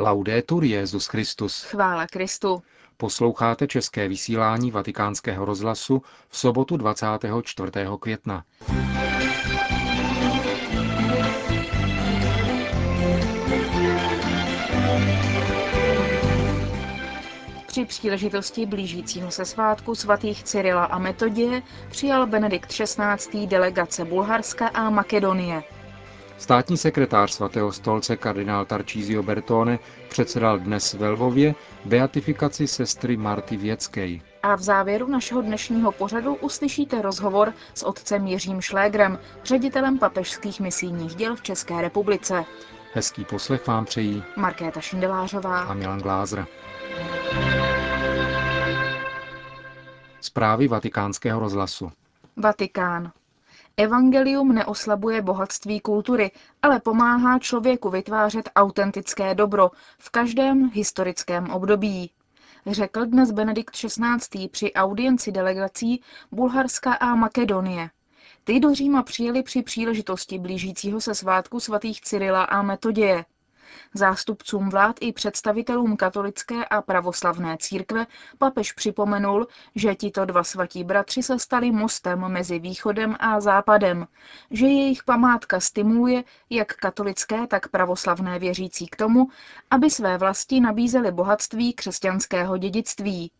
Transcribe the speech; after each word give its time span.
Laudetur 0.00 0.64
Jezus 0.64 1.06
Christus. 1.06 1.62
Chvála 1.62 2.06
Kristu. 2.06 2.62
Posloucháte 2.96 3.66
české 3.66 4.08
vysílání 4.08 4.70
Vatikánského 4.70 5.44
rozhlasu 5.44 6.02
v 6.28 6.38
sobotu 6.38 6.76
24. 6.76 7.72
května. 8.00 8.44
Při 17.66 17.84
příležitosti 17.84 18.66
blížícího 18.66 19.30
se 19.30 19.44
svátku 19.44 19.94
svatých 19.94 20.42
Cyrila 20.42 20.84
a 20.84 20.98
Metodie 20.98 21.62
přijal 21.90 22.26
Benedikt 22.26 22.72
XVI. 22.72 23.46
delegace 23.46 24.04
Bulharska 24.04 24.68
a 24.68 24.90
Makedonie. 24.90 25.62
Státní 26.40 26.76
sekretář 26.76 27.32
svatého 27.32 27.72
stolce 27.72 28.16
kardinál 28.16 28.64
Tarcísio 28.64 29.22
Bertone 29.22 29.78
předsedal 30.08 30.58
dnes 30.58 30.94
ve 30.94 31.08
Lvově 31.08 31.54
beatifikaci 31.84 32.66
sestry 32.66 33.16
Marty 33.16 33.56
Věckej. 33.56 34.22
A 34.42 34.54
v 34.56 34.62
závěru 34.62 35.06
našeho 35.08 35.42
dnešního 35.42 35.92
pořadu 35.92 36.34
uslyšíte 36.34 37.02
rozhovor 37.02 37.52
s 37.74 37.82
otcem 37.82 38.26
Jiřím 38.26 38.60
Šlégrem, 38.60 39.18
ředitelem 39.44 39.98
papežských 39.98 40.60
misijních 40.60 41.14
děl 41.14 41.36
v 41.36 41.42
České 41.42 41.80
republice. 41.82 42.44
Hezký 42.92 43.24
poslech 43.24 43.66
vám 43.66 43.84
přejí 43.84 44.22
Markéta 44.36 44.80
Šindelářová 44.80 45.60
a 45.62 45.74
Milan 45.74 46.00
Glázer. 46.00 46.46
Zprávy 50.20 50.68
vatikánského 50.68 51.40
rozhlasu. 51.40 51.92
Vatikán. 52.36 53.12
Evangelium 53.80 54.54
neoslabuje 54.54 55.22
bohatství 55.22 55.80
kultury, 55.80 56.30
ale 56.62 56.80
pomáhá 56.80 57.38
člověku 57.38 57.90
vytvářet 57.90 58.48
autentické 58.56 59.34
dobro 59.34 59.70
v 59.98 60.10
každém 60.10 60.70
historickém 60.74 61.50
období. 61.50 62.10
Řekl 62.66 63.06
dnes 63.06 63.30
Benedikt 63.30 63.74
XVI. 63.74 64.48
při 64.48 64.72
audienci 64.72 65.32
delegací 65.32 66.02
Bulharska 66.32 66.92
a 66.94 67.14
Makedonie. 67.14 67.90
Ty 68.44 68.60
do 68.60 68.74
Říma 68.74 69.02
přijeli 69.02 69.42
při 69.42 69.62
příležitosti 69.62 70.38
blížícího 70.38 71.00
se 71.00 71.14
svátku 71.14 71.60
svatých 71.60 72.00
Cyrila 72.00 72.44
a 72.44 72.62
Metoděje. 72.62 73.24
Zástupcům 73.94 74.68
vlád 74.70 74.96
i 75.00 75.12
představitelům 75.12 75.96
katolické 75.96 76.64
a 76.64 76.82
pravoslavné 76.82 77.56
církve 77.60 78.06
papež 78.38 78.72
připomenul, 78.72 79.46
že 79.74 79.94
tito 79.94 80.24
dva 80.24 80.44
svatí 80.44 80.84
bratři 80.84 81.22
se 81.22 81.38
stali 81.38 81.72
mostem 81.72 82.28
mezi 82.28 82.58
východem 82.58 83.16
a 83.20 83.40
západem, 83.40 84.06
že 84.50 84.66
jejich 84.66 85.04
památka 85.04 85.60
stimuluje 85.60 86.24
jak 86.50 86.72
katolické, 86.74 87.46
tak 87.46 87.68
pravoslavné 87.68 88.38
věřící 88.38 88.86
k 88.86 88.96
tomu, 88.96 89.28
aby 89.70 89.90
své 89.90 90.18
vlasti 90.18 90.60
nabízely 90.60 91.12
bohatství 91.12 91.72
křesťanského 91.72 92.56
dědictví. 92.58 93.30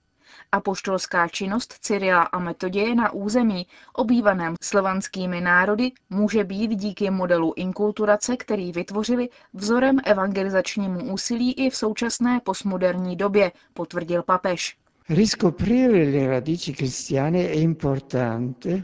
Apoštolská 0.52 1.28
činnost 1.28 1.74
Cyrila 1.80 2.22
a 2.22 2.38
Metoděje 2.38 2.94
na 2.94 3.12
území, 3.12 3.66
obývaném 3.92 4.54
slovanskými 4.62 5.40
národy, 5.40 5.92
může 6.10 6.44
být 6.44 6.70
díky 6.70 7.10
modelu 7.10 7.52
inkulturace, 7.56 8.36
který 8.36 8.72
vytvořili, 8.72 9.28
vzorem 9.54 10.00
evangelizačnímu 10.04 11.12
úsilí 11.12 11.52
i 11.52 11.70
v 11.70 11.76
současné 11.76 12.40
postmoderní 12.44 13.16
době, 13.16 13.52
potvrdil 13.74 14.22
papež. 14.22 14.76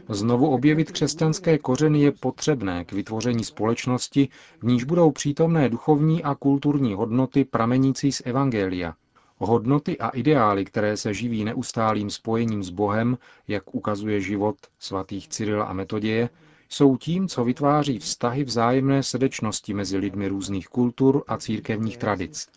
Znovu 0.09 0.49
objevit 0.49 0.91
křesťanské 0.91 1.57
kořeny 1.57 2.01
je 2.01 2.11
potřebné 2.11 2.85
k 2.85 2.91
vytvoření 2.91 3.43
společnosti, 3.43 4.29
v 4.59 4.63
níž 4.63 4.83
budou 4.83 5.11
přítomné 5.11 5.69
duchovní 5.69 6.23
a 6.23 6.35
kulturní 6.35 6.93
hodnoty 6.93 7.45
pramenící 7.45 8.11
z 8.11 8.21
Evangelia, 8.25 8.93
Hodnoty 9.39 9.97
a 9.97 10.09
ideály, 10.09 10.65
které 10.65 10.97
se 10.97 11.13
živí 11.13 11.43
neustálým 11.43 12.09
spojením 12.09 12.63
s 12.63 12.69
Bohem, 12.69 13.17
jak 13.47 13.75
ukazuje 13.75 14.21
život 14.21 14.55
svatých 14.79 15.27
Cyrila 15.27 15.65
a 15.65 15.73
Metoděje, 15.73 16.29
jsou 16.69 16.97
tím, 16.97 17.27
co 17.27 17.43
vytváří 17.43 17.99
vztahy 17.99 18.43
vzájemné 18.43 19.03
srdečnosti 19.03 19.73
mezi 19.73 19.97
lidmi 19.97 20.27
různých 20.27 20.67
kultur 20.67 21.23
a 21.27 21.37
církevních 21.37 21.97
tradic. 21.97 22.47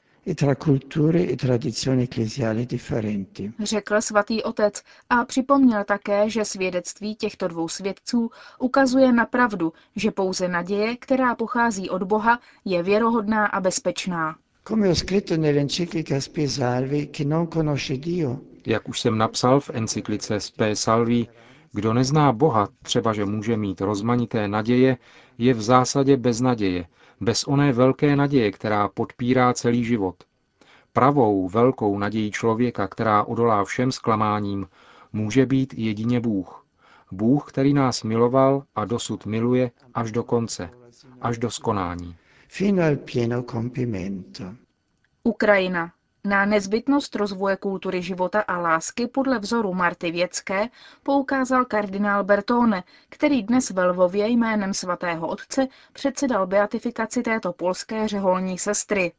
Řekl 3.63 4.01
svatý 4.01 4.43
otec 4.43 4.83
a 5.11 5.25
připomněl 5.25 5.85
také, 5.85 6.31
že 6.31 6.45
svědectví 6.45 7.15
těchto 7.15 7.49
dvou 7.49 7.69
svědců 7.69 8.31
ukazuje 8.59 9.13
na 9.13 9.27
pravdu, 9.27 9.73
že 9.97 10.11
pouze 10.11 10.49
naděje, 10.49 10.97
která 10.97 11.35
pochází 11.35 11.91
od 11.91 12.03
Boha, 12.03 12.41
je 12.65 12.83
věrohodná 12.83 13.47
a 13.47 13.61
bezpečná. 13.61 14.37
Jak 18.67 18.89
už 18.89 19.01
jsem 19.01 19.19
napsal 19.19 19.61
v 19.61 19.71
encyklice 19.71 20.41
Spe 20.41 20.77
Salvi, 20.77 21.27
kdo 21.73 21.95
nezná 21.95 22.33
Boha, 22.33 22.69
třeba 22.83 23.13
že 23.13 23.25
může 23.25 23.57
mít 23.57 23.81
rozmanité 23.81 24.49
naděje, 24.49 24.97
je 25.39 25.55
v 25.55 25.63
zásadě 25.63 26.17
bez 26.17 26.41
naděje, 26.41 26.87
bez 27.21 27.45
oné 27.45 27.73
velké 27.73 28.17
naděje, 28.17 28.53
která 28.53 28.89
podpírá 28.89 29.53
celý 29.53 29.85
život. 29.85 30.25
Pravou, 30.93 31.49
velkou 31.49 31.99
nadějí 31.99 32.31
člověka, 32.31 32.89
která 32.89 33.25
odolá 33.25 33.65
všem 33.65 33.93
zklamáním, 33.93 34.69
může 35.13 35.47
být 35.47 35.75
jedině 35.77 36.21
Bůh. 36.21 36.67
Bůh, 37.13 37.45
který 37.49 37.75
nás 37.75 38.03
miloval 38.03 38.63
a 38.75 38.85
dosud 38.85 39.27
miluje 39.27 39.71
až 39.95 40.13
do 40.13 40.25
konce, 40.25 40.71
až 41.21 41.39
do 41.39 41.51
skonání 41.51 42.17
fino 42.51 42.83
al 42.83 42.97
pieno 42.97 43.43
compimento. 43.43 44.55
Ukrajina. 45.23 45.93
Na 46.25 46.45
nezbytnost 46.45 47.17
rozvoje 47.17 47.57
kultury 47.57 48.03
života 48.03 48.41
a 48.41 48.59
lásky 48.59 49.07
podle 49.07 49.39
vzoru 49.39 49.75
Marty 49.75 50.11
Věcké 50.11 50.69
poukázal 51.03 51.65
kardinál 51.65 52.25
Bertone, 52.25 52.85
který 53.09 53.43
dnes 53.43 53.71
ve 53.71 53.85
Lvově 53.85 54.29
jménem 54.29 54.75
svatého 54.75 55.29
otce 55.29 55.69
předsedal 55.93 56.47
beatifikaci 56.47 57.23
této 57.23 57.53
polské 57.53 58.09
řeholní 58.09 58.59
sestry. 58.59 59.13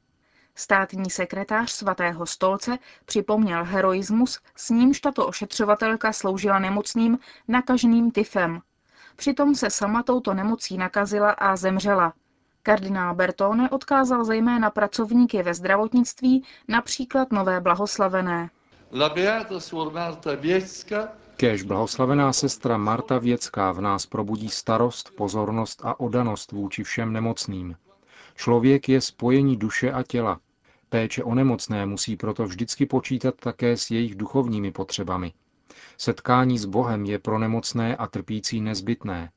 Státní 0.56 1.10
sekretář 1.10 1.72
svatého 1.72 2.26
stolce 2.26 2.78
připomněl 3.06 3.64
heroismus, 3.64 4.40
s 4.56 4.70
nímž 4.70 5.00
tato 5.00 5.28
ošetřovatelka 5.28 6.14
sloužila 6.14 6.60
nemocným 6.60 7.20
nakaženým 7.48 8.12
tyfem. 8.12 8.62
Přitom 9.16 9.56
se 9.56 9.70
sama 9.70 10.04
touto 10.04 10.34
nemocí 10.34 10.78
nakazila 10.78 11.32
a 11.32 11.56
zemřela. 11.56 12.14
Kardinál 12.64 13.16
Bertone 13.16 13.70
odkázal 13.70 14.26
zejména 14.26 14.70
pracovníky 14.70 15.44
ve 15.44 15.54
zdravotnictví, 15.54 16.44
například 16.68 17.32
nové 17.32 17.62
blahoslavené. 17.62 18.50
Kéž 21.36 21.64
blahoslavená 21.64 22.34
sestra 22.34 22.78
Marta 22.78 23.18
Věcká 23.18 23.72
v 23.72 23.82
nás 23.82 24.06
probudí 24.06 24.50
starost, 24.50 25.12
pozornost 25.16 25.82
a 25.84 26.00
odanost 26.00 26.52
vůči 26.52 26.84
všem 26.84 27.14
nemocným. 27.14 27.76
Člověk 28.36 28.90
je 28.90 29.02
spojení 29.02 29.58
duše 29.58 29.92
a 29.92 30.04
těla. 30.04 30.40
Péče 30.90 31.24
o 31.24 31.36
nemocné 31.36 31.86
musí 31.86 32.16
proto 32.16 32.46
vždycky 32.46 32.86
počítat 32.86 33.36
také 33.36 33.78
s 33.78 33.92
jejich 33.92 34.16
duchovními 34.16 34.72
potřebami. 34.72 35.34
Setkání 35.98 36.58
s 36.58 36.66
Bohem 36.66 37.06
je 37.06 37.20
pro 37.20 37.40
nemocné 37.40 37.96
a 37.96 38.08
trpící 38.08 38.62
nezbytné. 38.62 39.32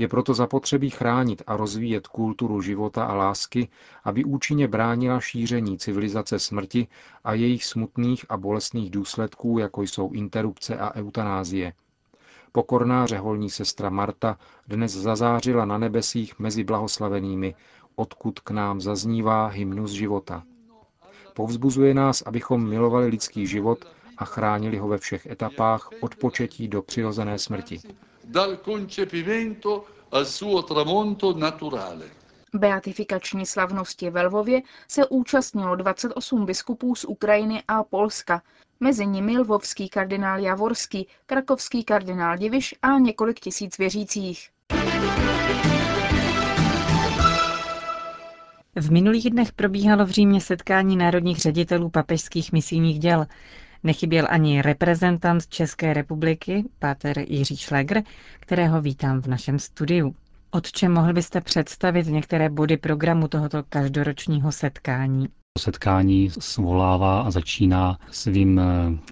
Je 0.00 0.08
proto 0.08 0.34
zapotřebí 0.34 0.90
chránit 0.90 1.42
a 1.46 1.56
rozvíjet 1.56 2.06
kulturu 2.06 2.62
života 2.62 3.04
a 3.04 3.14
lásky, 3.14 3.68
aby 4.04 4.24
účinně 4.24 4.68
bránila 4.68 5.20
šíření 5.20 5.78
civilizace 5.78 6.38
smrti 6.38 6.86
a 7.24 7.34
jejich 7.34 7.64
smutných 7.64 8.24
a 8.28 8.36
bolestných 8.36 8.90
důsledků, 8.90 9.58
jako 9.58 9.82
jsou 9.82 10.12
interrupce 10.12 10.78
a 10.78 10.94
eutanázie. 10.94 11.72
Pokorná 12.52 13.06
řeholní 13.06 13.50
sestra 13.50 13.90
Marta 13.90 14.38
dnes 14.68 14.92
zazářila 14.92 15.64
na 15.64 15.78
nebesích 15.78 16.38
mezi 16.38 16.64
blahoslavenými, 16.64 17.54
odkud 17.96 18.40
k 18.40 18.50
nám 18.50 18.80
zaznívá 18.80 19.46
hymnus 19.46 19.90
života. 19.90 20.42
Povzbuzuje 21.34 21.94
nás, 21.94 22.22
abychom 22.22 22.68
milovali 22.68 23.06
lidský 23.06 23.46
život 23.46 23.84
a 24.18 24.24
chránili 24.24 24.78
ho 24.78 24.88
ve 24.88 24.98
všech 24.98 25.26
etapách 25.26 25.90
od 26.00 26.16
početí 26.16 26.68
do 26.68 26.82
přirozené 26.82 27.38
smrti 27.38 27.80
dal 28.24 28.56
concepimento 28.64 29.84
al 30.10 30.24
suo 30.24 30.62
tramonto 30.62 31.32
naturale. 31.32 32.04
Beatifikační 32.54 33.46
slavnosti 33.46 34.10
ve 34.10 34.22
Lvově 34.22 34.62
se 34.88 35.06
účastnilo 35.06 35.76
28 35.76 36.46
biskupů 36.46 36.94
z 36.94 37.04
Ukrajiny 37.04 37.62
a 37.68 37.84
Polska, 37.84 38.42
mezi 38.80 39.06
nimi 39.06 39.38
lvovský 39.38 39.88
kardinál 39.88 40.38
Javorský, 40.38 41.08
krakovský 41.26 41.84
kardinál 41.84 42.36
Diviš 42.36 42.74
a 42.82 42.98
několik 42.98 43.40
tisíc 43.40 43.78
věřících. 43.78 44.48
V 48.76 48.92
minulých 48.92 49.30
dnech 49.30 49.52
probíhalo 49.52 50.06
v 50.06 50.10
Římě 50.10 50.40
setkání 50.40 50.96
národních 50.96 51.38
ředitelů 51.38 51.90
papežských 51.90 52.52
misijních 52.52 52.98
děl. 52.98 53.26
Nechyběl 53.82 54.26
ani 54.30 54.62
reprezentant 54.62 55.46
České 55.46 55.94
republiky, 55.94 56.64
páter 56.78 57.18
Jiří 57.28 57.56
Šlegr, 57.56 58.00
kterého 58.40 58.80
vítám 58.82 59.20
v 59.22 59.26
našem 59.26 59.58
studiu. 59.58 60.14
Otče, 60.50 60.88
mohl 60.88 61.12
byste 61.12 61.40
představit 61.40 62.06
některé 62.06 62.48
body 62.48 62.76
programu 62.76 63.28
tohoto 63.28 63.62
každoročního 63.68 64.52
setkání? 64.52 65.28
Setkání 65.58 66.30
svolává 66.30 67.20
a 67.22 67.30
začíná 67.30 67.98
svým 68.10 68.58
eh, 68.58 68.64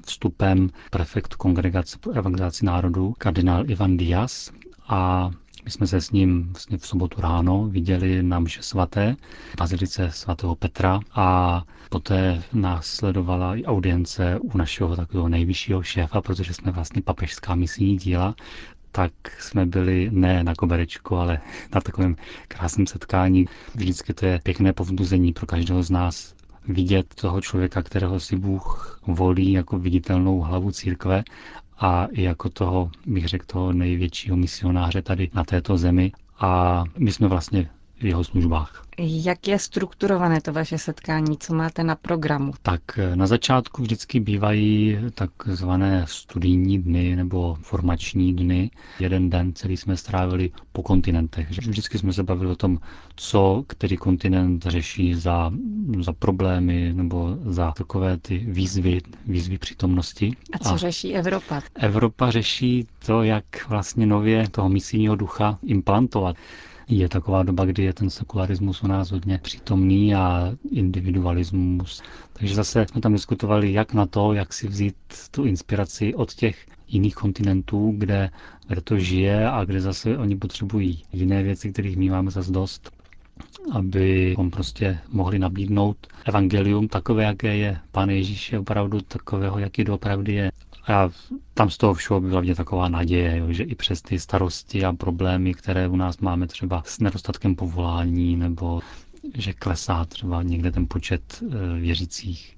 vstupem 0.07 0.71
prefekt 0.91 1.35
kongregace 1.35 1.99
pro 1.99 2.13
evangelizaci 2.13 2.65
národů, 2.65 3.15
kardinál 3.19 3.71
Ivan 3.71 3.97
Díaz. 3.97 4.51
A 4.89 5.31
my 5.69 5.73
jsme 5.73 5.87
se 5.87 6.01
s 6.01 6.11
ním 6.11 6.53
vlastně 6.53 6.79
v 6.79 6.87
sobotu 6.87 7.21
ráno 7.21 7.67
viděli 7.67 8.23
na 8.23 8.39
mše 8.41 8.63
svaté 8.63 9.17
bazilice 9.59 10.11
svatého 10.11 10.55
Petra 10.55 11.01
a 11.13 11.63
poté 11.91 12.43
následovala 12.53 13.57
i 13.57 13.65
audience 13.65 14.39
u 14.39 14.59
našeho 14.59 14.97
takového 14.97 15.29
nejvyššího 15.29 15.83
šéfa, 15.83 16.21
protože 16.21 16.55
jsme 16.55 16.73
vlastně 16.73 17.03
papežská 17.03 17.55
misijní 17.55 17.97
díla, 17.97 18.35
tak 18.93 19.13
jsme 19.39 19.67
byli 19.67 20.09
ne 20.13 20.45
na 20.45 20.55
koberečku, 20.55 21.17
ale 21.17 21.41
na 21.75 21.81
takovém 21.81 22.17
krásném 22.49 22.87
setkání. 22.87 23.47
Vždycky 23.75 24.15
to 24.15 24.27
je 24.27 24.41
pěkné 24.43 24.73
povzbuzení 24.73 25.33
pro 25.33 25.47
každého 25.47 25.83
z 25.83 25.91
nás 25.91 26.35
vidět 26.69 27.15
toho 27.15 27.41
člověka, 27.41 27.83
kterého 27.83 28.21
si 28.21 28.37
Bůh 28.37 29.01
volí 29.07 29.53
jako 29.53 29.79
viditelnou 29.79 30.41
hlavu 30.41 30.73
církve 30.73 31.25
a 31.79 32.07
i 32.13 32.23
jako 32.23 32.49
toho, 32.49 32.91
bych 33.07 33.29
řekl, 33.29 33.45
toho 33.47 33.73
největšího 33.73 34.37
misionáře 34.37 35.03
tady 35.03 35.31
na 35.35 35.45
této 35.45 35.79
zemi. 35.79 36.13
A 36.41 36.85
my 36.99 37.13
jsme 37.13 37.29
vlastně 37.29 37.71
v 38.01 38.05
jeho 38.05 38.25
službách. 38.25 38.85
Jak 39.01 39.49
je 39.49 39.59
strukturované 39.59 40.41
to 40.41 40.53
vaše 40.53 40.79
setkání? 40.79 41.39
Co 41.39 41.55
máte 41.55 41.85
na 41.85 41.95
programu? 41.97 42.53
Tak 42.63 42.81
eh, 42.99 43.17
na 43.17 43.27
začátku 43.27 43.83
vždycky 43.83 44.21
bývají 44.21 44.99
takzvané 45.15 46.05
studijní 46.09 46.79
dny 46.83 47.17
nebo 47.17 47.57
formační 47.63 48.37
dny. 48.37 48.71
Jeden 49.01 49.31
den 49.31 49.53
celý 49.55 49.77
jsme 49.77 49.97
strávili 49.97 50.51
po 50.73 50.83
kontinentech. 50.83 51.51
Vždycky 51.51 51.99
jsme 51.99 52.13
se 52.13 52.23
bavili 52.23 52.51
o 52.51 52.57
tom, 52.57 52.79
co 53.17 53.65
který 53.67 53.97
kontinent 53.97 54.63
řeší 54.67 55.15
za, 55.15 55.51
za 56.01 56.13
problémy 56.13 56.93
nebo 56.95 57.37
za 57.45 57.73
takové 57.73 58.17
ty 58.17 58.39
výzvy, 58.39 59.01
výzvy 59.27 59.59
přítomnosti. 59.59 60.33
A 60.53 60.59
co 60.59 60.75
A 60.75 60.77
řeší 60.77 61.15
Evropa? 61.15 61.61
Evropa 61.75 62.31
řeší 62.31 62.87
to, 63.07 63.23
jak 63.23 63.45
vlastně 63.69 64.07
nově 64.07 64.49
toho 64.51 64.69
misijního 64.69 65.17
ducha 65.17 65.59
implantovat 65.67 66.37
je 66.89 67.09
taková 67.09 67.43
doba, 67.43 67.65
kdy 67.65 67.83
je 67.83 67.93
ten 67.93 68.11
sekularismus 68.11 68.83
u 68.83 68.87
nás 68.87 69.11
hodně 69.11 69.39
přítomný 69.43 70.15
a 70.15 70.53
individualismus. 70.71 72.03
Takže 72.33 72.55
zase 72.55 72.87
jsme 72.91 73.01
tam 73.01 73.13
diskutovali, 73.13 73.73
jak 73.73 73.93
na 73.95 74.07
to, 74.07 74.33
jak 74.33 74.53
si 74.53 74.69
vzít 74.69 74.97
tu 75.31 75.45
inspiraci 75.45 76.15
od 76.15 76.35
těch 76.35 76.67
jiných 76.89 77.15
kontinentů, 77.15 77.95
kde, 77.99 78.31
kde 78.69 78.81
to 78.81 78.99
žije 78.99 79.49
a 79.51 79.65
kde 79.65 79.81
zase 79.81 80.19
oni 80.19 80.37
potřebují 80.37 81.03
jiné 81.13 81.43
věci, 81.43 81.73
kterých 81.73 81.97
my 81.97 82.11
máme 82.11 82.31
zase 82.31 82.53
dost 82.53 82.91
aby 83.73 84.35
on 84.39 84.51
prostě 84.51 84.99
mohli 85.09 85.39
nabídnout 85.39 85.97
evangelium 86.25 86.89
takové, 86.89 87.23
jaké 87.25 87.57
je. 87.57 87.79
Pán 87.93 88.11
Ježíš 88.11 88.53
je 88.53 88.59
opravdu 88.59 89.01
takového, 89.01 89.59
jaký 89.59 89.85
doopravdy 89.85 90.33
je. 90.33 90.53
A 90.89 91.11
tam 91.55 91.71
z 91.71 91.77
toho 91.77 91.95
všeho 91.95 92.21
byla 92.21 92.41
mě 92.41 92.55
taková 92.55 92.89
naděje, 92.89 93.37
jo, 93.37 93.53
že 93.53 93.63
i 93.63 93.75
přes 93.75 94.03
ty 94.03 94.19
starosti 94.19 94.85
a 94.85 94.93
problémy, 94.93 95.55
které 95.55 95.89
u 95.89 95.97
nás 95.97 96.19
máme 96.19 96.47
třeba 96.47 96.83
s 96.87 96.99
nedostatkem 97.01 97.55
povolání, 97.57 98.37
nebo 98.37 98.81
že 99.35 99.53
klesá 99.53 100.05
třeba 100.05 100.43
někde 100.43 100.71
ten 100.73 100.87
počet 100.89 101.43
e, 101.43 101.81
věřících. 101.81 102.57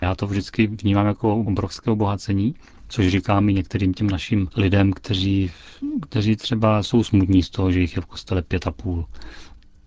Já 0.00 0.14
to 0.14 0.26
vždycky 0.26 0.66
vnímám 0.66 1.06
jako 1.06 1.36
obrovské 1.36 1.90
obohacení, 1.90 2.54
což 2.88 3.08
říkám 3.08 3.48
i 3.48 3.54
některým 3.54 3.94
těm 3.94 4.10
našim 4.10 4.48
lidem, 4.56 4.92
kteří, 4.92 5.50
kteří 6.02 6.36
třeba 6.36 6.82
jsou 6.82 7.04
smutní 7.04 7.42
z 7.42 7.50
toho, 7.50 7.72
že 7.72 7.80
jich 7.80 7.96
je 7.96 8.02
v 8.02 8.06
kostele 8.06 8.42
pět 8.42 8.66
a 8.66 8.70
půl. 8.70 9.04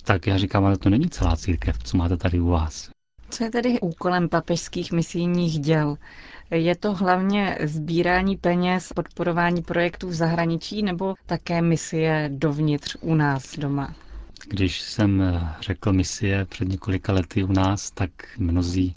Tak 0.03 0.27
já 0.27 0.37
říkám, 0.37 0.65
ale 0.65 0.77
to 0.77 0.89
není 0.89 1.09
celá 1.09 1.35
církev, 1.35 1.77
co 1.83 1.97
máte 1.97 2.17
tady 2.17 2.39
u 2.39 2.47
vás. 2.47 2.89
Co 3.29 3.43
je 3.43 3.51
tedy 3.51 3.79
úkolem 3.79 4.29
papežských 4.29 4.91
misijních 4.91 5.59
děl? 5.59 5.97
Je 6.51 6.75
to 6.75 6.93
hlavně 6.93 7.57
sbírání 7.63 8.37
peněz, 8.37 8.93
podporování 8.95 9.61
projektů 9.61 10.07
v 10.07 10.13
zahraničí 10.13 10.83
nebo 10.83 11.15
také 11.25 11.61
misie 11.61 12.29
dovnitř 12.33 12.97
u 13.01 13.15
nás 13.15 13.57
doma? 13.59 13.95
Když 14.49 14.81
jsem 14.81 15.23
řekl 15.61 15.93
misie 15.93 16.45
před 16.45 16.67
několika 16.67 17.13
lety 17.13 17.43
u 17.43 17.51
nás, 17.51 17.91
tak 17.91 18.09
mnozí 18.37 18.93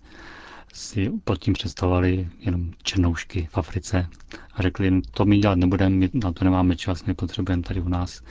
si 0.72 1.10
pod 1.24 1.38
tím 1.38 1.54
představovali 1.54 2.28
jenom 2.40 2.70
černoušky 2.82 3.48
v 3.50 3.58
Africe 3.58 4.06
a 4.54 4.62
řekli, 4.62 5.00
to 5.10 5.24
my 5.24 5.38
dělat 5.38 5.58
nebudeme, 5.58 6.08
na 6.14 6.32
to 6.32 6.44
nemáme 6.44 6.76
čas, 6.76 7.04
my 7.04 7.14
potřebujeme 7.14 7.62
tady 7.62 7.80
u 7.80 7.88
nás. 7.88 8.22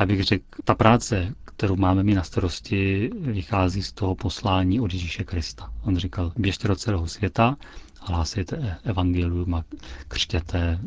Já 0.00 0.06
bych 0.06 0.24
řekl, 0.24 0.44
ta 0.64 0.74
práce, 0.74 1.34
kterou 1.56 1.76
máme 1.76 2.02
my 2.02 2.14
na 2.14 2.22
starosti, 2.22 3.10
vychází 3.20 3.82
z 3.82 3.92
toho 3.92 4.14
poslání 4.14 4.80
od 4.80 4.92
Ježíše 4.92 5.24
Krista. 5.24 5.72
On 5.82 5.96
říkal, 5.96 6.32
běžte 6.36 6.68
do 6.68 6.76
celého 6.76 7.06
světa 7.08 7.56
hlásejte 8.00 8.78
evangelium 8.84 9.54
a 9.54 9.64
křtěte 10.08 10.80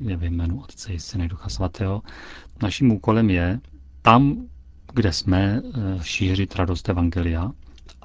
je 0.00 0.16
ve 0.16 0.26
jménu 0.26 0.60
Otce 0.60 0.92
i 0.92 1.00
Syna 1.00 1.26
Ducha 1.26 1.48
Svatého. 1.48 2.02
Naším 2.62 2.92
úkolem 2.92 3.30
je 3.30 3.60
tam, 4.02 4.46
kde 4.94 5.12
jsme, 5.12 5.62
eh, 5.74 5.98
šířit 6.02 6.56
radost 6.56 6.88
evangelia 6.88 7.50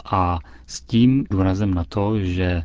a 0.05 0.39
s 0.67 0.81
tím 0.81 1.25
důrazem 1.29 1.73
na 1.73 1.83
to, 1.83 2.19
že 2.19 2.63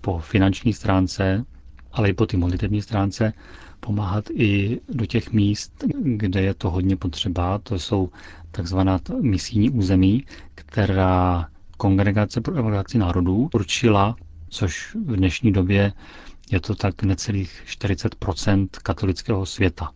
po 0.00 0.18
finanční 0.18 0.72
stránce, 0.72 1.44
ale 1.92 2.08
i 2.08 2.12
po 2.12 2.26
té 2.26 2.36
modlitevní 2.36 2.82
stránce 2.82 3.32
pomáhat 3.86 4.24
i 4.30 4.80
do 4.88 5.06
těch 5.06 5.32
míst, 5.32 5.84
kde 6.02 6.42
je 6.42 6.54
to 6.54 6.70
hodně 6.70 6.96
potřeba. 6.96 7.58
To 7.58 7.78
jsou 7.78 8.08
takzvaná 8.50 9.00
misijní 9.20 9.70
území, 9.70 10.24
která 10.54 11.48
Kongregace 11.76 12.40
pro 12.40 12.54
evangelizaci 12.54 12.98
národů 12.98 13.50
určila 13.54 14.16
což 14.48 14.94
v 14.94 15.16
dnešní 15.16 15.52
době 15.52 15.92
je 16.50 16.60
to 16.60 16.74
tak 16.74 17.02
necelých 17.02 17.62
40% 17.66 18.68
katolického 18.82 19.46
světa, 19.46 19.90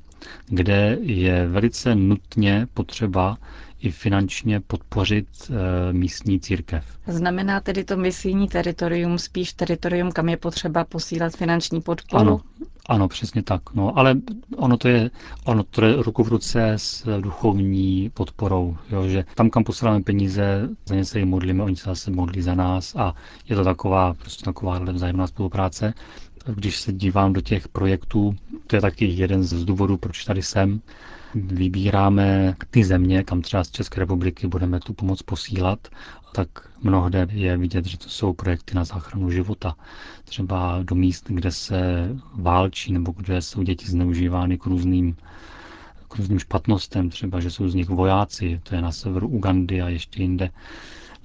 kde 0.47 0.99
je 1.01 1.49
velice 1.49 1.95
nutně 1.95 2.67
potřeba 2.75 3.39
i 3.81 3.91
finančně 3.91 4.61
podpořit 4.61 5.27
e, 5.51 5.93
místní 5.93 6.41
církev. 6.41 6.85
Znamená 7.07 7.61
tedy 7.61 7.85
to 7.85 7.97
misijní 7.97 8.49
teritorium 8.49 9.19
spíš 9.19 9.53
teritorium, 9.53 10.13
kam 10.13 10.29
je 10.29 10.37
potřeba 10.37 10.85
posílat 10.85 11.37
finanční 11.37 11.81
podporu? 11.81 12.21
Ano, 12.21 12.41
ano, 12.89 13.09
přesně 13.09 13.43
tak. 13.43 13.75
No, 13.75 13.99
ale 13.99 14.15
ono 14.57 14.77
to 14.77 14.89
je, 14.89 15.11
ono 15.45 15.63
to 15.65 15.85
je 15.85 16.03
ruku 16.03 16.25
v 16.25 16.29
ruce 16.29 16.73
s 16.77 17.21
duchovní 17.21 18.11
podporou, 18.15 18.77
jo, 18.91 19.09
že 19.09 19.25
tam, 19.35 19.51
kam 19.51 19.65
posíláme 19.65 20.01
peníze, 20.03 20.69
za 20.87 20.95
ně 20.95 21.05
se 21.05 21.19
jim 21.19 21.29
modlíme, 21.29 21.63
oni 21.65 21.77
se 21.77 21.85
zase 21.91 22.11
modlí 22.11 22.43
za 22.43 22.55
nás 22.55 22.97
a 22.97 23.15
je 23.49 23.57
to 23.57 23.65
taková, 23.65 24.15
prostě 24.15 24.45
taková 24.45 24.79
vzájemná 24.79 25.27
spolupráce. 25.27 25.95
Když 26.55 26.81
se 26.81 26.93
dívám 26.93 27.33
do 27.33 27.41
těch 27.41 27.69
projektů, 27.69 28.35
to 28.67 28.77
je 28.77 28.83
taky 28.83 29.05
jeden 29.05 29.43
z 29.45 29.65
důvodů, 29.65 29.97
proč 29.97 30.25
tady 30.25 30.43
jsem, 30.43 30.81
vybíráme 31.35 32.55
ty 32.71 32.85
země, 32.85 33.23
kam 33.25 33.43
třeba 33.43 33.65
z 33.65 33.71
České 33.71 34.01
republiky 34.01 34.47
budeme 34.47 34.81
tu 34.81 34.93
pomoc 34.93 35.23
posílat, 35.23 35.89
tak 36.33 36.49
mnohde 36.83 37.27
je 37.31 37.57
vidět, 37.57 37.87
že 37.87 37.99
to 37.99 38.09
jsou 38.09 38.33
projekty 38.33 38.75
na 38.75 38.85
záchranu 38.85 39.31
života. 39.31 39.77
Třeba 40.25 40.79
do 40.83 40.95
míst, 40.95 41.25
kde 41.29 41.53
se 41.53 42.09
válčí 42.35 42.93
nebo 42.93 43.13
kde 43.17 43.43
jsou 43.43 43.63
děti 43.63 43.87
zneužívány 43.87 44.59
k 44.59 44.67
různým 44.67 45.17
k 46.09 46.17
různým 46.17 46.39
špatnostem, 46.39 47.11
třeba, 47.11 47.41
že 47.41 47.51
jsou 47.51 47.69
z 47.69 47.75
nich 47.75 47.89
vojáci, 47.89 48.61
to 48.63 48.75
je 48.75 48.83
na 48.83 48.93
severu 48.93 49.29
Ugandy 49.29 49.83
a 49.83 49.89
ještě 49.89 50.23
jinde, 50.23 50.51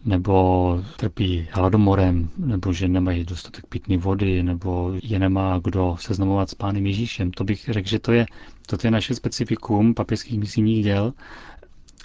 nebo 0.05 0.83
trpí 0.97 1.47
hladomorem, 1.51 2.29
nebo 2.37 2.73
že 2.73 2.87
nemají 2.87 3.23
dostatek 3.23 3.65
pitné 3.65 3.97
vody, 3.97 4.43
nebo 4.43 4.93
je 5.03 5.19
nemá 5.19 5.59
kdo 5.63 5.95
seznamovat 5.99 6.49
s 6.49 6.53
Pánem 6.55 6.85
Ježíšem. 6.85 7.31
To 7.31 7.43
bych 7.43 7.69
řekl, 7.69 7.89
že 7.89 7.99
to 7.99 8.11
je, 8.11 8.25
to 8.65 8.77
je 8.83 8.91
naše 8.91 9.15
specifikum 9.15 9.93
papežských 9.93 10.39
misijních 10.39 10.83
děl, 10.83 11.13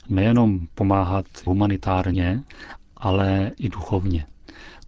nejenom 0.09 0.67
pomáhat 0.75 1.27
humanitárně, 1.45 2.43
ale 2.97 3.53
i 3.59 3.69
duchovně. 3.69 4.27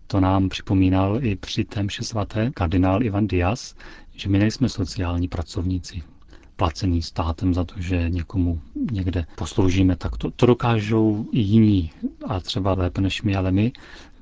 To 0.06 0.20
nám 0.20 0.48
připomínal 0.48 1.24
i 1.24 1.36
při 1.36 1.64
témše 1.64 2.02
svaté 2.02 2.50
kardinál 2.54 3.02
Ivan 3.02 3.26
Diaz, 3.26 3.74
že 4.16 4.28
my 4.28 4.38
nejsme 4.38 4.68
sociální 4.68 5.28
pracovníci 5.28 6.02
placený 6.56 7.02
státem 7.02 7.54
za 7.54 7.64
to, 7.64 7.74
že 7.78 8.10
někomu 8.10 8.60
někde 8.92 9.26
posloužíme, 9.34 9.96
tak 9.96 10.16
to, 10.16 10.30
to 10.30 10.46
dokážou 10.46 11.26
i 11.32 11.40
jiní 11.40 11.90
a 12.26 12.40
třeba 12.40 12.74
lépe 12.74 13.00
než 13.00 13.22
my, 13.22 13.36
ale 13.36 13.52
my, 13.52 13.72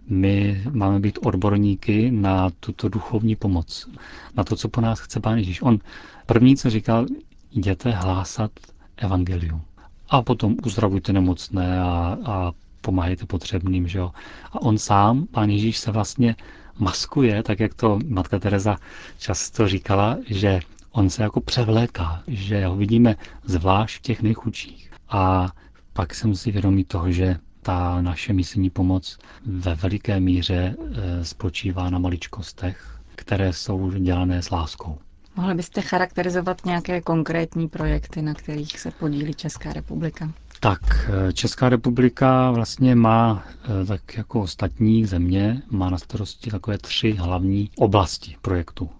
my 0.09 0.62
máme 0.73 1.00
být 1.00 1.19
odborníky 1.23 2.11
na 2.11 2.50
tuto 2.61 2.88
duchovní 2.88 3.37
pomoc, 3.37 3.88
na 4.37 4.45
to, 4.45 4.57
co 4.57 4.69
po 4.69 4.80
nás 4.80 5.00
chce 5.00 5.21
Pán 5.21 5.38
Ježíš. 5.38 5.62
On 5.62 5.78
první, 6.26 6.57
co 6.57 6.71
říkal, 6.71 7.07
jděte 7.52 7.90
hlásat 7.90 8.50
evangelium. 8.97 9.62
A 10.09 10.23
potom 10.23 10.57
uzdravujte 10.66 11.12
nemocné 11.12 11.80
a, 11.80 12.16
a 12.25 12.52
pomáhejte 12.80 13.26
potřebným. 13.26 13.88
Že 13.88 13.99
jo? 13.99 14.11
A 14.52 14.62
on 14.62 14.78
sám, 14.78 15.26
Pán 15.26 15.50
Ježíš, 15.50 15.78
se 15.78 15.90
vlastně 15.90 16.37
maskuje, 16.78 17.42
tak 17.42 17.61
jak 17.61 17.75
to 17.75 17.99
matka 18.07 18.38
Teresa 18.38 18.76
často 19.19 19.69
říkala, 19.69 20.16
že 20.26 20.61
on 20.90 21.11
se 21.11 21.23
jako 21.23 21.40
převléká, 21.40 22.23
že 22.26 22.66
ho 22.66 22.76
vidíme 22.76 23.16
zvlášť 23.45 23.99
v 23.99 24.02
těch 24.02 24.23
nejchudších. 24.23 24.90
A 25.09 25.49
pak 25.92 26.14
jsem 26.14 26.35
si 26.35 26.50
vědomý 26.50 26.85
toho, 26.85 27.12
že 27.12 27.37
Ta 27.62 28.00
naše 28.00 28.33
misijní 28.33 28.71
pomoc 28.71 29.19
ve 29.47 29.75
veliké 29.75 30.21
míře 30.21 30.76
eh, 30.78 31.25
spočívá 31.25 31.90
na 31.90 31.99
maličkostech, 31.99 32.99
které 33.14 33.52
jsou 33.52 33.90
dělané 33.90 34.42
s 34.42 34.50
láskou. 34.50 34.99
Mohli 35.37 35.54
byste 35.54 35.80
charakterizovat 35.80 36.64
nějaké 36.64 37.00
konkrétní 37.00 37.68
projekty, 37.68 38.22
na 38.22 38.34
kterých 38.34 38.80
se 38.80 38.90
podílí 38.90 39.34
Česká 39.34 39.72
republika? 39.72 40.32
Tak, 40.60 40.80
eh, 41.28 41.32
Česká 41.32 41.68
republika 41.68 42.50
vlastně 42.50 42.94
má, 42.94 43.44
eh, 43.82 43.87
tak 43.87 44.16
jako 44.16 44.40
ostatní 44.40 45.04
země, 45.06 45.62
má 45.70 45.90
na 45.90 45.99
starosti 45.99 46.50
takové 46.50 46.78
tři 46.78 47.12
hlavní 47.12 47.70
oblasti 47.76 48.37
projektu. 48.42 48.90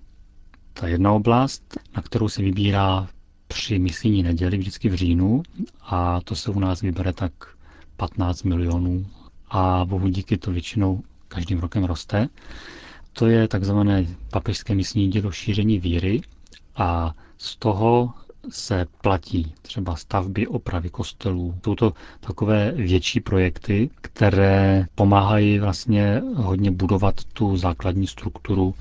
Ta 0.73 0.89
jedna 0.89 1.13
oblast, 1.13 1.79
na 1.97 2.03
kterou 2.03 2.29
se 2.29 2.43
vybírá 2.43 3.09
při 3.49 3.79
misijní 3.79 4.23
neděli 4.23 4.59
vždycky 4.59 4.89
v 4.89 4.95
říjnu 4.95 5.43
a 5.81 6.21
to 6.21 6.37
se 6.37 6.51
u 6.51 6.61
nás 6.61 6.81
vybere 6.81 7.13
tak 7.13 7.33
15 7.97 8.43
milionů 8.43 9.07
a 9.51 9.85
bohu 9.85 10.09
díky 10.09 10.37
to 10.37 10.51
většinou 10.53 11.03
každým 11.29 11.59
rokem 11.59 11.85
roste. 11.85 12.29
To 13.13 13.27
je 13.27 13.49
takzvané 13.49 14.07
papežské 14.31 14.75
misijní 14.75 15.11
dílo 15.11 15.31
šíření 15.33 15.79
víry 15.79 16.21
a 16.77 17.15
z 17.39 17.57
toho 17.57 18.13
se 18.51 18.87
platí 19.03 19.55
třeba 19.63 19.97
stavby, 19.97 20.47
opravy 20.47 20.91
kostelů. 20.91 21.55
Jsou 21.65 21.75
to 21.75 21.93
takové 22.21 22.73
větší 22.73 23.21
projekty, 23.21 23.91
které 24.01 24.87
pomáhají 24.95 25.59
vlastně 25.59 26.23
hodně 26.35 26.71
budovat 26.71 27.25
tu 27.25 27.57
základní 27.57 28.07
strukturu 28.07 28.75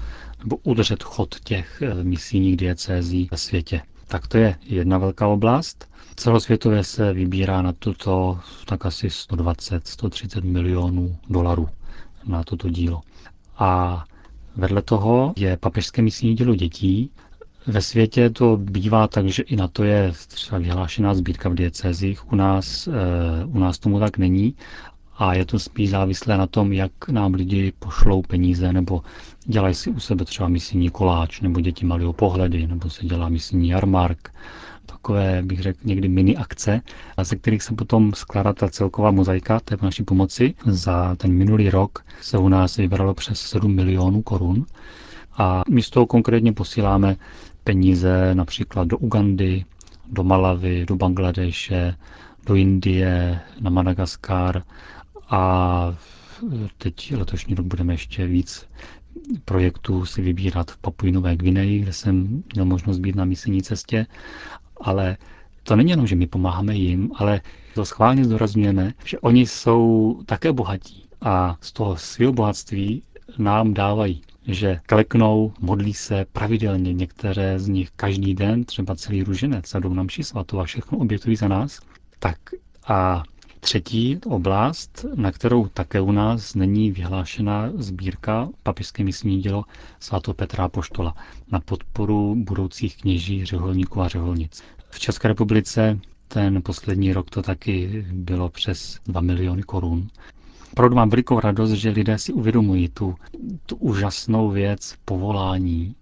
nebo 0.43 0.57
udržet 0.63 1.03
chod 1.03 1.39
těch 1.39 1.81
eh, 1.81 2.03
misijních 2.03 2.57
diecézí 2.57 3.27
ve 3.31 3.37
světě. 3.37 3.81
Tak 4.07 4.27
to 4.27 4.37
je 4.37 4.55
jedna 4.61 4.97
velká 4.97 5.27
oblast. 5.27 5.89
Celosvětově 6.15 6.83
se 6.83 7.13
vybírá 7.13 7.61
na 7.61 7.73
toto 7.73 8.39
tak 8.65 8.85
asi 8.85 9.07
120-130 9.07 10.43
milionů 10.43 11.17
dolarů 11.29 11.69
na 12.25 12.43
toto 12.43 12.69
dílo. 12.69 13.01
A 13.57 14.03
vedle 14.55 14.81
toho 14.81 15.33
je 15.37 15.57
papežské 15.57 16.01
misijní 16.01 16.35
dílo 16.35 16.55
dětí, 16.55 17.11
ve 17.67 17.81
světě 17.81 18.29
to 18.29 18.57
bývá 18.57 19.07
tak, 19.07 19.27
že 19.27 19.43
i 19.43 19.55
na 19.55 19.67
to 19.67 19.83
je 19.83 20.11
třeba 20.27 20.59
vyhlášená 20.59 21.13
sbírka 21.13 21.49
v 21.49 21.53
diecezích. 21.55 22.31
U 22.31 22.35
nás, 22.35 22.87
eh, 22.87 23.45
u 23.45 23.59
nás 23.59 23.79
tomu 23.79 23.99
tak 23.99 24.17
není 24.17 24.55
a 25.17 25.33
je 25.33 25.45
to 25.45 25.59
spíš 25.59 25.89
závislé 25.89 26.37
na 26.37 26.47
tom, 26.47 26.73
jak 26.73 26.91
nám 27.09 27.33
lidi 27.33 27.73
pošlou 27.79 28.21
peníze 28.21 28.73
nebo 28.73 29.01
dělají 29.45 29.75
si 29.75 29.89
u 29.91 29.99
sebe 29.99 30.25
třeba 30.25 30.49
misijní 30.49 30.89
koláč 30.89 31.41
nebo 31.41 31.59
děti 31.61 31.85
malého 31.85 32.13
pohledy 32.13 32.67
nebo 32.67 32.89
se 32.89 33.05
dělá 33.05 33.29
misijní 33.29 33.69
jarmark. 33.69 34.29
Takové, 34.91 35.41
bych 35.43 35.59
řekl, 35.61 35.79
někdy 35.83 36.07
mini 36.07 36.37
akce, 36.37 36.81
ze 37.21 37.35
kterých 37.35 37.63
se 37.63 37.75
potom 37.75 38.13
skládá 38.13 38.53
ta 38.53 38.69
celková 38.69 39.11
mozaika 39.11 39.59
té 39.59 39.77
naší 39.81 40.03
pomoci. 40.03 40.53
Za 40.65 41.15
ten 41.15 41.33
minulý 41.33 41.69
rok 41.69 42.05
se 42.21 42.37
u 42.37 42.49
nás 42.49 42.77
vybralo 42.77 43.13
přes 43.13 43.39
7 43.41 43.75
milionů 43.75 44.21
korun. 44.21 44.65
A 45.37 45.63
my 45.69 45.83
z 45.83 45.89
toho 45.89 46.05
konkrétně 46.05 46.53
posíláme 46.53 47.15
peníze 47.63 48.35
například 48.35 48.87
do 48.87 48.97
Ugandy, 48.97 49.65
do 50.11 50.23
Malavy, 50.23 50.85
do 50.85 50.95
Bangladeše, 50.95 51.95
do 52.45 52.55
Indie, 52.55 53.39
na 53.61 53.69
Madagaskar. 53.69 54.63
A 55.29 55.95
teď 56.77 57.13
letošní 57.17 57.55
rok 57.55 57.65
budeme 57.65 57.93
ještě 57.93 58.27
víc 58.27 58.65
projektů 59.45 60.05
si 60.05 60.21
vybírat 60.21 60.71
v 60.71 60.77
Papuinové 60.77 61.35
Gvineji, 61.35 61.79
kde 61.79 61.93
jsem 61.93 62.43
měl 62.53 62.65
možnost 62.65 62.99
být 62.99 63.15
na 63.15 63.25
misijní 63.25 63.63
cestě, 63.63 64.05
ale 64.81 65.17
to 65.63 65.75
není 65.75 65.89
jenom, 65.89 66.07
že 66.07 66.15
my 66.15 66.27
pomáháme 66.27 66.75
jim, 66.75 67.11
ale 67.15 67.41
to 67.75 67.85
schválně 67.85 68.25
zdůrazňujeme, 68.25 68.93
že 69.05 69.19
oni 69.19 69.45
jsou 69.45 70.15
také 70.25 70.51
bohatí 70.51 71.03
a 71.21 71.57
z 71.61 71.71
toho 71.71 71.97
svého 71.97 72.33
bohatství 72.33 73.03
nám 73.37 73.73
dávají 73.73 74.21
že 74.53 74.79
kleknou, 74.85 75.53
modlí 75.59 75.93
se 75.93 76.25
pravidelně, 76.31 76.93
některé 76.93 77.59
z 77.59 77.67
nich 77.67 77.89
každý 77.95 78.35
den, 78.35 78.63
třeba 78.63 78.95
celý 78.95 79.23
růženec 79.23 79.75
a 79.75 79.79
jdou 79.79 79.93
na 79.93 80.03
mši 80.03 80.23
svatou 80.23 80.59
a 80.59 80.63
všechno 80.63 80.97
obětují 80.97 81.35
za 81.35 81.47
nás. 81.47 81.79
Tak 82.19 82.37
a 82.87 83.23
třetí 83.59 84.19
oblast, 84.25 85.05
na 85.15 85.31
kterou 85.31 85.67
také 85.67 86.01
u 86.01 86.11
nás 86.11 86.55
není 86.55 86.91
vyhlášena 86.91 87.71
sbírka 87.75 88.49
papižské 88.63 89.03
misijní 89.03 89.41
dělo 89.41 89.63
svatého 89.99 90.33
Petra 90.33 90.67
Poštola 90.69 91.15
na 91.51 91.59
podporu 91.59 92.35
budoucích 92.35 92.97
kněží, 92.97 93.45
řeholníků 93.45 94.01
a 94.01 94.07
řeholnic. 94.07 94.63
V 94.89 94.99
České 94.99 95.27
republice 95.27 95.99
ten 96.27 96.61
poslední 96.61 97.13
rok 97.13 97.29
to 97.29 97.41
taky 97.41 98.05
bylo 98.11 98.49
přes 98.49 98.99
2 99.07 99.21
miliony 99.21 99.63
korun. 99.63 100.07
Opravdu 100.71 100.95
mám 100.95 101.09
velikou 101.09 101.39
radost, 101.39 101.71
že 101.71 101.89
lidé 101.89 102.17
si 102.17 102.33
uvědomují 102.33 102.89
tu, 102.89 103.15
tu 103.65 103.75
úžasnou 103.75 104.49
věc 104.49 104.95
povolání. 105.05 105.95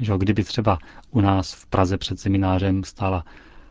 Že 0.00 0.12
kdyby 0.18 0.44
třeba 0.44 0.78
u 1.10 1.20
nás 1.20 1.52
v 1.52 1.66
Praze 1.66 1.98
před 1.98 2.20
seminářem 2.20 2.84
stála 2.84 3.24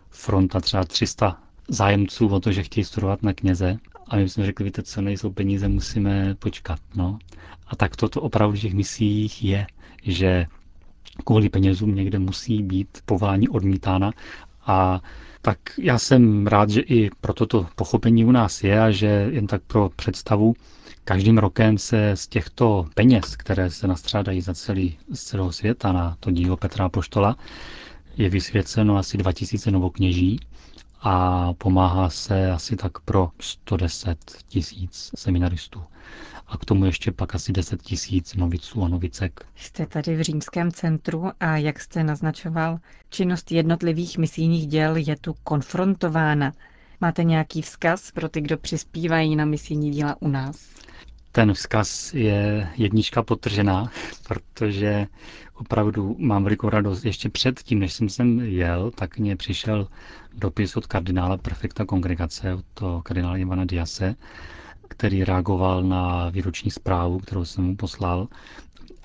fronta 0.09 0.59
třeba 0.59 0.83
300 0.83 1.42
zájemců 1.67 2.27
o 2.27 2.39
to, 2.39 2.51
že 2.51 2.63
chtějí 2.63 2.83
studovat 2.83 3.23
na 3.23 3.33
kněze, 3.33 3.77
a 4.07 4.15
my 4.15 4.29
jsme 4.29 4.45
řekli, 4.45 4.65
víte 4.65 4.83
co, 4.83 5.01
nejsou 5.01 5.31
peníze, 5.31 5.67
musíme 5.67 6.35
počkat. 6.35 6.79
No. 6.95 7.19
A 7.67 7.75
tak 7.75 7.95
toto 7.95 8.21
opravdu 8.21 8.57
v 8.57 8.61
těch 8.61 8.73
misích 8.73 9.43
je, 9.43 9.67
že 10.03 10.45
kvůli 11.25 11.49
penězům 11.49 11.95
někde 11.95 12.19
musí 12.19 12.63
být 12.63 12.87
povolání 13.05 13.49
odmítána 13.49 14.11
a 14.65 15.01
tak 15.41 15.57
já 15.77 15.99
jsem 15.99 16.47
rád, 16.47 16.69
že 16.69 16.81
i 16.81 17.09
pro 17.21 17.33
toto 17.33 17.67
pochopení 17.75 18.25
u 18.25 18.31
nás 18.31 18.63
je 18.63 18.81
a 18.81 18.91
že 18.91 19.27
jen 19.31 19.47
tak 19.47 19.61
pro 19.67 19.89
představu, 19.95 20.53
každým 21.03 21.37
rokem 21.37 21.77
se 21.77 22.11
z 22.15 22.27
těchto 22.27 22.85
peněz, 22.95 23.35
které 23.35 23.69
se 23.69 23.87
nastřádají 23.87 24.41
za 24.41 24.53
celý, 24.53 24.97
z 25.13 25.23
celého 25.23 25.51
světa 25.51 25.91
na 25.91 26.17
to 26.19 26.31
dílo 26.31 26.57
Petra 26.57 26.89
Poštola, 26.89 27.35
je 28.17 28.29
vysvěceno 28.29 28.97
asi 28.97 29.17
2000 29.17 29.71
novokněží 29.71 30.39
a 31.03 31.53
pomáhá 31.53 32.09
se 32.09 32.51
asi 32.51 32.75
tak 32.75 32.99
pro 32.99 33.29
110 33.39 34.17
tisíc 34.47 35.11
seminaristů 35.15 35.83
a 36.47 36.57
k 36.57 36.65
tomu 36.65 36.85
ještě 36.85 37.11
pak 37.11 37.35
asi 37.35 37.51
10 37.51 37.81
tisíc 37.81 38.35
noviců 38.35 38.83
a 38.83 38.87
novicek. 38.87 39.45
Jste 39.55 39.85
tady 39.85 40.15
v 40.15 40.21
Římském 40.21 40.71
centru 40.71 41.31
a 41.39 41.57
jak 41.57 41.79
jste 41.79 42.03
naznačoval, 42.03 42.79
činnost 43.09 43.51
jednotlivých 43.51 44.17
misijních 44.17 44.67
děl 44.67 44.95
je 44.95 45.15
tu 45.15 45.35
konfrontována. 45.43 46.53
Máte 47.01 47.23
nějaký 47.23 47.61
vzkaz 47.61 48.11
pro 48.11 48.29
ty, 48.29 48.41
kdo 48.41 48.57
přispívají 48.57 49.35
na 49.35 49.45
misijní 49.45 49.91
díla 49.91 50.15
u 50.19 50.27
nás? 50.27 50.69
Ten 51.31 51.53
vzkaz 51.53 52.13
je 52.13 52.67
jednička 52.77 53.23
potržená, 53.23 53.91
protože 54.27 55.07
opravdu 55.55 56.15
mám 56.19 56.43
velikou 56.43 56.69
radost. 56.69 57.05
Ještě 57.05 57.29
předtím, 57.29 57.79
než 57.79 57.93
jsem 57.93 58.09
sem 58.09 58.39
jel, 58.39 58.91
tak 58.91 59.17
mě 59.17 59.35
přišel 59.35 59.87
dopis 60.33 60.77
od 60.77 60.87
kardinála 60.87 61.37
prefekta 61.37 61.85
kongregace, 61.85 62.53
od 62.53 63.03
kardinála 63.03 63.37
Ivana 63.37 63.65
Diase, 63.65 64.15
který 64.87 65.23
reagoval 65.23 65.83
na 65.83 66.29
výroční 66.29 66.71
zprávu, 66.71 67.19
kterou 67.19 67.45
jsem 67.45 67.63
mu 67.63 67.75
poslal, 67.75 68.27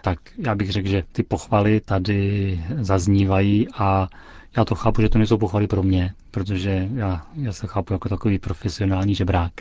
tak 0.03 0.19
já 0.39 0.55
bych 0.55 0.71
řekl, 0.73 0.89
že 0.89 1.05
ty 1.13 1.23
pochvaly 1.23 1.81
tady 1.81 2.61
zaznívají 2.81 3.69
a 3.79 4.09
já 4.57 4.65
to 4.65 4.75
chápu, 4.75 5.03
že 5.03 5.09
to 5.09 5.19
nejsou 5.19 5.39
pochvaly 5.39 5.67
pro 5.67 5.83
mě, 5.83 6.15
protože 6.31 6.89
já, 6.95 7.27
já 7.35 7.53
se 7.53 7.67
chápu 7.67 7.93
jako 7.93 8.09
takový 8.09 8.39
profesionální 8.39 9.15
žebrák 9.15 9.53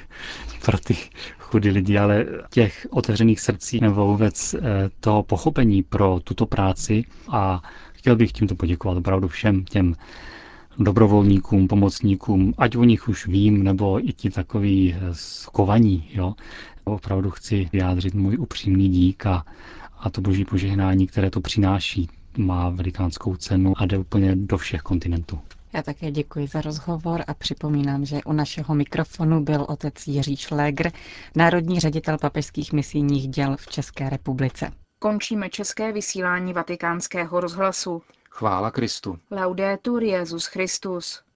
pro 0.66 0.78
ty 0.78 0.96
chudý 1.40 1.70
lidi, 1.70 1.98
ale 1.98 2.26
těch 2.50 2.88
otevřených 2.90 3.40
srdcí 3.40 3.80
nebo 3.80 4.08
vůbec 4.08 4.54
eh, 4.54 4.60
toho 5.00 5.24
pochopení 5.24 5.84
pro 5.84 6.20
tuto 6.24 6.46
práci 6.46 7.04
a 7.30 7.62
chtěl 7.94 8.16
bych 8.16 8.32
tímto 8.32 8.56
poděkovat 8.56 8.98
opravdu 8.98 9.28
všem 9.28 9.66
těm 9.66 9.96
dobrovolníkům, 10.80 11.68
pomocníkům, 11.68 12.54
ať 12.58 12.76
o 12.76 12.84
nich 12.84 13.08
už 13.10 13.28
vím, 13.28 13.64
nebo 13.64 14.08
i 14.10 14.14
ti 14.14 14.30
takový 14.30 14.94
eh, 14.96 15.00
skovaní. 15.12 16.10
Jo. 16.14 16.34
Opravdu 16.84 17.32
chci 17.32 17.70
vyjádřit 17.74 18.14
můj 18.14 18.38
upřímný 18.38 18.90
dík 18.90 19.26
a, 19.26 19.46
a 20.00 20.10
to 20.10 20.22
boží 20.22 20.46
požehnání, 20.46 21.08
které 21.08 21.30
to 21.30 21.42
přináší, 21.42 22.10
má 22.38 22.70
velikánskou 22.70 23.36
cenu 23.36 23.74
a 23.78 23.86
jde 23.86 23.98
úplně 23.98 24.36
do 24.36 24.58
všech 24.58 24.82
kontinentů. 24.82 25.40
Já 25.74 25.84
také 25.84 26.12
děkuji 26.12 26.48
za 26.48 26.62
rozhovor 26.62 27.24
a 27.28 27.34
připomínám, 27.34 28.06
že 28.06 28.24
u 28.26 28.34
našeho 28.34 28.76
mikrofonu 28.76 29.44
byl 29.44 29.66
otec 29.70 30.08
Jiří 30.08 30.38
Šlégr, 30.38 30.92
národní 31.36 31.80
ředitel 31.80 32.18
papežských 32.18 32.74
misijních 32.74 33.28
děl 33.28 33.58
v 33.60 33.68
České 33.68 34.10
republice. 34.10 34.72
Končíme 35.00 35.50
české 35.50 35.92
vysílání 35.92 36.54
vatikánského 36.54 37.40
rozhlasu. 37.40 38.02
Chvála 38.30 38.72
Kristu. 38.72 39.20
Laudetur 39.32 40.04
Jezus 40.04 40.46
Christus. 40.46 41.27